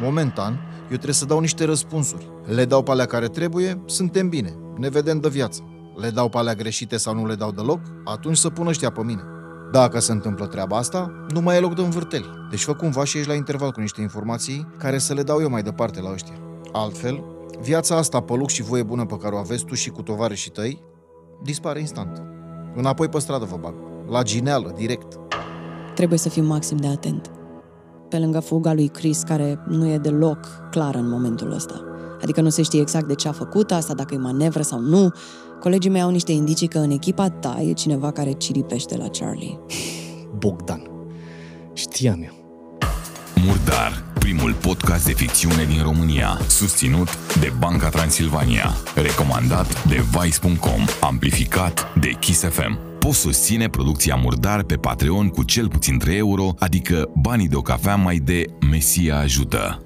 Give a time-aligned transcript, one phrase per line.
[0.00, 0.52] Momentan,
[0.82, 2.30] eu trebuie să dau niște răspunsuri.
[2.44, 4.54] Le dau pe alea care trebuie, suntem bine.
[4.76, 5.62] Ne vedem de viață.
[5.96, 9.02] Le dau pe alea greșite sau nu le dau deloc, atunci să pună ăștia pe
[9.02, 9.22] mine.
[9.72, 12.30] Dacă se întâmplă treaba asta, nu mai e loc de învârteli.
[12.50, 15.50] Deci fă cumva și ești la interval cu niște informații care să le dau eu
[15.50, 16.34] mai departe la ăștia.
[16.72, 17.24] Altfel,
[17.60, 20.50] viața asta pe lux și voie bună pe care o aveți tu și cu tovarășii
[20.50, 20.82] tăi,
[21.42, 22.22] dispare instant.
[22.74, 23.74] Înapoi pe stradă vă bag.
[24.08, 25.18] La gineală, direct.
[25.94, 27.30] Trebuie să fim maxim de atent.
[28.14, 30.38] Pe lângă fuga lui Chris, care nu e deloc
[30.70, 31.84] clară în momentul ăsta.
[32.22, 35.12] Adică nu se știe exact de ce a făcut asta, dacă e manevră sau nu.
[35.60, 39.58] Colegii mei au niște indicii că în echipa ta e cineva care ciripește la Charlie.
[40.42, 40.82] Bogdan.
[41.72, 42.34] Știam eu.
[43.46, 47.08] Murdar, primul podcast de ficțiune din România, susținut
[47.40, 52.93] de Banca Transilvania, recomandat de Vice.com, amplificat de Kiss FM.
[53.04, 57.60] Poți susține producția Murdar pe Patreon cu cel puțin 3 euro, adică banii de o
[57.60, 59.83] cafea mai de Mesia ajută.